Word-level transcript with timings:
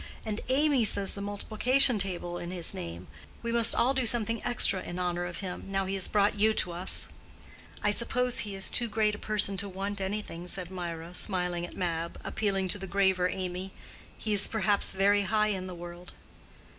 And 0.25 0.41
Amy 0.49 0.83
says 0.83 1.13
the 1.13 1.21
multiplication 1.21 1.99
table 1.99 2.39
in 2.39 2.49
his 2.49 2.73
name. 2.73 3.05
We 3.43 3.51
must 3.51 3.75
all 3.75 3.93
do 3.93 4.07
something 4.07 4.43
extra 4.43 4.81
in 4.81 4.97
honor 4.97 5.25
of 5.25 5.41
him, 5.41 5.65
now 5.67 5.85
he 5.85 5.93
has 5.93 6.07
brought 6.07 6.39
you 6.39 6.53
to 6.55 6.71
us." 6.71 7.07
"I 7.83 7.91
suppose 7.91 8.39
he 8.39 8.55
is 8.55 8.71
too 8.71 8.87
great 8.89 9.13
a 9.13 9.19
person 9.19 9.57
to 9.57 9.69
want 9.69 10.01
anything," 10.01 10.47
said 10.47 10.71
Mirah, 10.71 11.13
smiling 11.13 11.67
at 11.67 11.77
Mab, 11.77 12.15
and 12.17 12.25
appealing 12.25 12.67
to 12.69 12.79
the 12.79 12.87
graver 12.87 13.29
Amy. 13.29 13.73
"He 14.17 14.33
is 14.33 14.47
perhaps 14.47 14.93
very 14.93 15.21
high 15.25 15.49
in 15.49 15.67
the 15.67 15.75
world?" 15.75 16.13